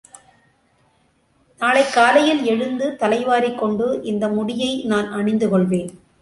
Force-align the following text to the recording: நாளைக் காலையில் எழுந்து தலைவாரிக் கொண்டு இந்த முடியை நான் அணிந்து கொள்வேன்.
நாளைக் 1.59 1.93
காலையில் 1.93 2.43
எழுந்து 2.43 2.97
தலைவாரிக் 2.99 3.59
கொண்டு 3.59 4.01
இந்த 4.03 4.27
முடியை 4.27 4.83
நான் 4.83 5.11
அணிந்து 5.11 5.49
கொள்வேன். 5.49 5.99